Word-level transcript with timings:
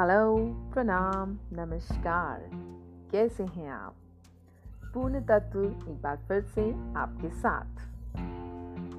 Hello 0.00 0.54
प्रणाम 0.72 1.38
नमस्कार 1.52 2.50
कैसे 3.10 3.44
हैं 3.44 3.70
आप? 3.70 3.94
पूर्ण 4.94 5.20
तत्व 5.20 5.64
एक 5.64 6.02
बार 6.02 6.16
फिर 6.16 6.42
से 6.42 6.94
आपके 6.94 7.30
साथ। 7.30 7.66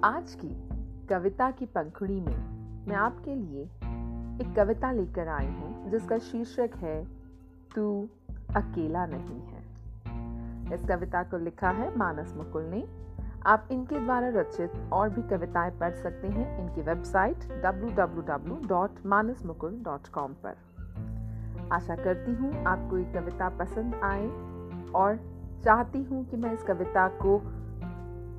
आज 0.04 0.34
की 0.34 0.70
कविता 1.08 1.52
की 1.52 1.66
पंखुड़ी 1.66 2.22
में 2.22 2.38
मैं 2.88 2.96
आपके 2.96 3.36
लिए 3.36 3.64
एक 4.42 4.54
कविता 4.58 4.92
लेकर 4.92 5.28
आई 5.28 5.46
हूँ, 5.46 5.90
जिसका 5.90 6.18
शीर्षक 6.18 6.70
है, 6.76 7.08
तू 7.76 8.10
अकेला 8.56 9.06
नहीं 9.06 9.26
है। 9.26 9.64
इस 10.74 10.86
कविता 10.86 11.24
को 11.24 11.38
लिखा 11.38 11.70
है 11.70 11.98
मानस 11.98 12.34
मुकुल 12.38 12.64
ने। 12.64 12.88
आप 13.46 13.68
इनके 13.72 14.00
द्वारा 14.00 14.28
रचित 14.28 14.90
और 14.94 15.10
भी 15.10 15.22
कविताएँ 15.22 15.72
पढ़ 15.72 15.94
सकते 15.94 16.28
हैं 16.28 16.60
इनकी 16.60 16.82
वेबसाइट 16.82 17.66
www.manasmukul.com 17.66 20.18
पर। 20.18 20.56
आशा 21.72 21.96
करती 21.96 22.34
हूँ 22.34 22.64
आपको 22.64 22.98
ये 22.98 23.04
कविता 23.04 23.50
पसंद 23.50 23.96
आए 23.96 24.28
और 24.92 25.20
चाहती 25.64 26.04
हूँ 26.04 26.26
कि 26.26 26.38
मैं 26.38 26.54
इस 26.54 26.64
कविता 26.64 27.08
को 27.08 27.38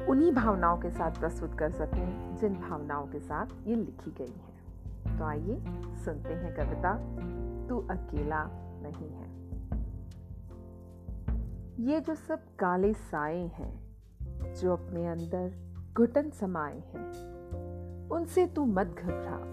उन्हीं 0.08 0.32
भावनाओं 0.32 0.78
के 0.78 0.90
साथ 0.90 1.10
प्रस्तुत 1.10 1.58
कर 1.58 1.70
सकूँ, 1.70 2.36
जिन 2.36 2.54
भावनाओं 2.54 3.06
के 3.06 3.20
साथ 3.20 3.46
ये 3.66 3.74
लिखी 3.74 4.10
गई 4.10 4.34
है। 4.36 5.18
तो 5.18 5.24
आइए 5.24 5.64
सुनते 6.04 6.34
हैं 6.34 6.54
कविता, 6.56 6.94
तू 7.68 7.78
अकेला 7.78 8.44
नहीं 8.82 9.10
है। 9.10 9.40
ये 11.86 12.00
जो 12.00 12.14
सब 12.14 12.38
काले 12.58 12.92
साए 12.92 13.46
हैं, 13.46 13.80
जो 14.54 14.72
अपने 14.72 15.06
अंदर 15.06 15.52
घुटन 15.94 16.30
समाए 16.30 16.78
हैं, 16.78 17.10
उनसे 18.08 18.46
तू 18.46 18.64
मत 18.64 18.86
घबरा। 18.86 19.50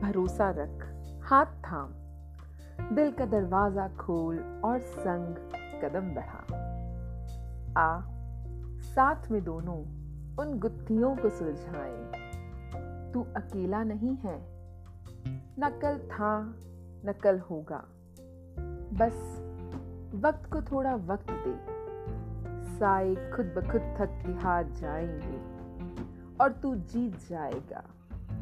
भरोसा 0.00 0.50
रख, 0.50 0.84
हाथ 1.24 1.46
थाम। 1.46 2.01
दिल 2.80 3.12
का 3.12 3.24
दरवाज़ा 3.26 3.88
खोल 3.88 4.60
और 4.64 4.78
संग 4.78 5.34
कदम 5.84 6.14
बढ़ा। 6.14 6.72
आ, 7.80 8.02
साथ 8.80 9.30
में 9.30 9.44
दोनों 9.44 9.78
उन 10.36 10.58
गुत्थियों 10.58 11.16
को 11.16 11.28
सुलझाए। 11.28 12.22
तू 13.12 13.26
अकेला 13.36 13.84
नहीं 13.84 14.16
है। 14.16 14.40
न 15.58 15.78
कल 15.82 15.98
था, 15.98 16.40
न 17.04 17.14
कल 17.22 17.38
होगा। 17.38 17.84
बस 18.92 19.42
वक्त 20.14 20.52
को 20.52 20.62
थोड़ा 20.62 20.94
वक्त 20.94 21.26
दे। 21.30 21.82
साए 22.78 23.14
खुद 23.14 23.46
ब 23.46 23.60
खुद 23.72 23.80
थक 23.80 24.22
के 24.26 24.32
हार 24.32 24.64
जाएँगे 24.64 25.62
और 26.40 26.52
तू 26.52 26.74
जीत 26.74 27.28
जाएगा। 27.30 27.84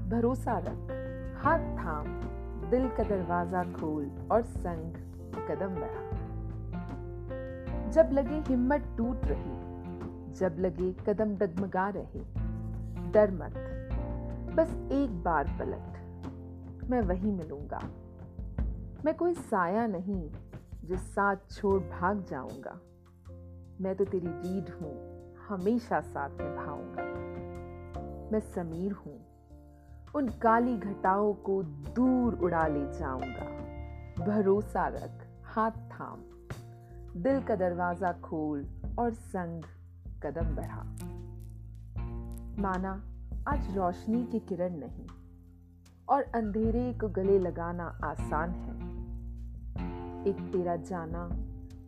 भरोसा 0.09 0.59
रख, 0.59 0.79
हाथ 1.45 1.59
थाम। 1.59 2.40
दिल 2.71 2.89
का 2.89 3.03
दरवाज़ा 3.03 3.63
खोल 3.65 4.11
और 4.33 4.43
संग 4.43 4.95
कदम 5.49 5.75
बढ़ा। 5.75 6.11
जब 7.91 8.11
लगे 8.13 8.37
हिम्मत 8.49 8.95
टूट 8.99 9.21
रही, 9.25 9.55
जब 10.35 10.57
लगे 10.59 10.93
कदम 10.93 11.37
डगमगा 11.37 11.89
रहे, 11.89 12.21
डर 13.11 13.31
मत, 13.31 13.55
बस 14.55 14.93
एक 14.93 15.23
बार 15.23 15.45
पलट, 15.45 16.89
मैं 16.91 17.01
वही 17.01 17.31
मिलूँगा। 17.33 17.81
मैं 19.05 19.15
कोई 19.15 19.35
साया 19.35 19.87
नहीं 19.87 20.31
जो 20.85 20.97
साथ 20.97 21.37
छोड़ 21.51 21.83
भाग 21.83 22.25
जाऊँगा। 22.25 22.81
मैं 23.81 23.95
तो 23.95 24.05
तेरी 24.05 24.27
रीढ़ 24.27 24.71
हूँ, 24.71 24.95
हमेशा 25.49 26.01
साथ 26.01 26.31
निभाऊँगा। 26.31 27.03
मैं 28.33 28.41
समीर 28.41 28.93
हूँ 28.93 29.30
उन 30.15 30.29
काली 30.29 30.77
घटाओं 30.77 31.35
को 31.35 31.63
दूर 31.63 32.35
उड़ा 32.35 32.67
ले 32.67 32.99
जाऊँगा। 32.99 33.71
भरोसा 34.25 34.89
रख, 34.89 35.27
हाथ 35.45 35.71
थाम। 35.71 36.19
दिल 37.23 37.43
का 37.43 37.57
दरवाज़ा 37.57 38.13
खोल 38.13 38.67
और 38.99 39.15
संग 39.15 39.63
कदम 40.23 40.57
बढ़ा। 40.57 40.83
माना, 42.63 42.93
आज 43.49 43.77
रोशनी 43.77 44.27
की 44.27 44.39
किरण 44.39 44.71
नहीं, 44.77 45.07
और 46.09 46.23
अंधेरे 46.23 46.93
को 46.93 47.09
गले 47.09 47.39
लगाना 47.39 47.99
आसान 48.05 48.51
है। 48.51 48.71
एक 50.27 50.53
तेरा 50.53 50.77
जाना 50.77 51.29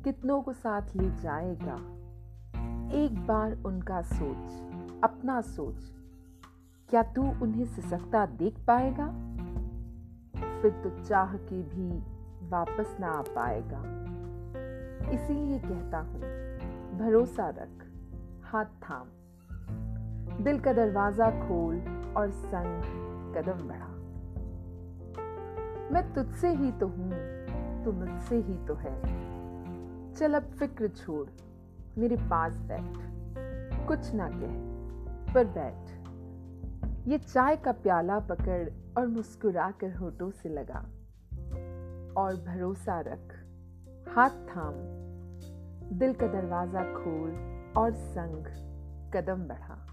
कितनों 0.04 0.42
को 0.42 0.52
साथ 0.52 0.82
ले 0.96 1.10
जाएगा। 1.10 1.74
एक 2.92 3.26
बार 3.26 3.62
उनका 3.66 4.02
सोच, 4.02 4.62
अपना 5.04 5.40
सोच 5.40 6.01
क्या 6.92 7.02
तू 7.02 7.22
उन्हें 7.42 7.64
सिसकता 7.64 8.26
देख 8.26 8.54
पाएगा? 8.66 9.06
फिर 10.62 10.70
तो 10.70 11.04
चाह 11.04 11.36
के 11.36 11.62
भी 11.62 11.98
वापस 12.48 12.96
ना 13.00 13.08
आ 13.08 13.22
पाएगा। 13.22 13.78
इसीलिए 15.10 15.58
कहता 15.58 15.98
हूँ, 15.98 16.20
भरोसा 16.98 17.48
रख, 17.48 17.86
हाथ 18.42 18.64
थाम। 18.64 19.06
दिल 20.44 20.60
का 20.60 20.72
दरवाज़ा 20.72 21.30
खोल 21.30 21.78
और 22.16 22.30
संग 22.30 22.82
कदम 23.36 23.68
बढ़ा। 23.68 23.88
मैं 25.94 26.14
तुझसे 26.14 26.48
ही 26.48 26.72
तो 26.72 26.86
हूँ, 26.86 27.10
तू 27.84 27.92
मुझसे 27.92 28.36
ही 28.36 28.66
तो 28.66 28.74
है। 28.74 29.02
चल 30.14 30.34
अब 30.34 30.42
फ़िक्र 30.42 30.88
छोड़, 30.88 31.26
मेरे 31.98 32.16
पास 32.16 32.52
बैठ। 32.52 32.96
कुछ 33.88 34.14
ना 34.14 34.28
कह, 34.28 34.72
पर 35.34 35.44
बैठ। 35.44 36.01
ये 37.08 37.18
चाय 37.18 37.56
का 37.56 37.72
प्याला 37.72 38.18
पकड़ 38.18 38.68
और 38.98 39.06
मुस्कुरा 39.06 39.70
कर 39.70 39.96
होठों 39.96 40.30
से 40.30 40.48
लगा। 40.48 40.78
और 42.16 42.34
भरोसा 42.34 43.00
रख, 43.00 43.44
हाथ 44.08 44.30
थाम, 44.30 44.74
दिल 45.98 46.14
का 46.14 46.26
दरवाज़ा 46.26 46.82
खोल 46.84 47.30
और 47.76 47.92
संग 47.92 48.44
कदम 49.14 49.42
बढ़ा। 49.42 49.86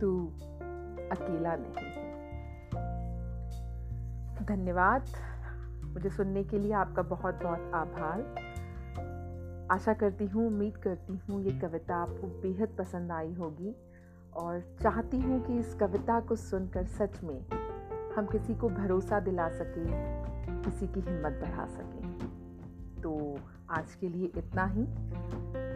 तू 0.00 0.26
अकेला 1.12 1.56
नहीं 1.56 1.86
है। 1.86 2.16
धन्यवाद। 4.46 5.02
मुझे 5.84 6.10
सुनने 6.10 6.44
के 6.44 6.58
लिए 6.58 6.72
आपका 6.72 7.02
बहुत 7.02 7.34
बहुत 7.34 7.70
आभार। 7.74 8.20
आशा 9.70 9.94
करती 9.94 10.26
हूँ, 10.26 10.46
उम्मीद 10.46 10.76
करती 10.76 11.16
हूँ, 11.16 11.42
ये 11.42 11.60
कविता 11.60 11.96
आपको 11.96 12.26
बेहद 12.26 12.68
पसंद 12.78 13.12
आई 13.12 13.34
होगी। 13.34 13.76
और 14.36 14.76
चाहती 14.82 15.20
हूँ 15.20 15.46
कि 15.46 15.58
इस 15.58 15.74
कविता 15.74 16.20
को 16.20 16.36
सुनकर 16.36 16.84
सच 16.84 17.24
में 17.24 17.46
हम 18.16 18.26
किसी 18.26 18.54
को 18.54 18.68
भरोसा 18.68 19.20
दिला 19.20 19.48
सकें, 19.48 20.62
किसी 20.62 20.86
की 20.86 21.00
हिम्मत 21.00 21.32
बढ़ा 21.32 21.66
सकें। 21.66 22.18
तो 23.02 23.38
आज 23.70 23.94
के 23.94 24.08
लिए 24.08 24.26
इतना 24.26 24.64
ही। 24.64 24.86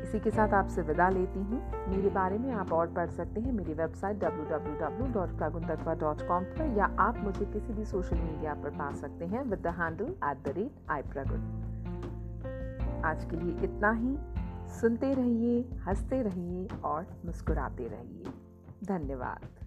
इसी 0.02 0.20
के 0.20 0.30
साथ 0.30 0.48
आपसे 0.48 0.82
विदा 0.82 1.08
लेती 1.08 1.38
हूँ। 1.38 1.88
मेरे 1.88 2.10
बारे 2.10 2.38
में 2.38 2.52
आप 2.52 2.72
और 2.72 2.86
पढ़ 2.86 3.10
सकते 3.10 3.40
हैं 3.40 3.52
मेरी 3.52 3.74
वेबसाइट 3.74 4.18
www.praguntatva.com 4.18 6.22
पर, 6.22 6.74
या 6.78 6.84
आप 6.84 7.18
मुझे 7.18 7.44
किसी 7.44 7.72
भी 7.72 7.84
सोशल 7.84 8.16
मीडिया 8.16 8.54
पर 8.54 8.70
पा 8.70 8.92
सकते 8.92 9.24
हैं 9.24 9.42
with 9.42 9.58
the 9.58 9.66
handle 9.66 10.04
at 10.04 10.44
the 10.44 10.48
rate 10.48 10.90
I 10.90 11.02
Pragun. 11.02 11.40
आज 13.04 13.24
के 13.24 13.36
लिए 13.36 13.64
इतना 13.64 13.90
ही। 13.90 14.18
सुनते 14.70 15.14
रहिए, 15.14 15.60
हँसते 15.60 16.22
रहिए 16.22 16.68
और 16.84 17.06
मुस्कुराते 17.24 17.88
रहिए। 17.88 18.49
धन्यवाद। 18.82 19.59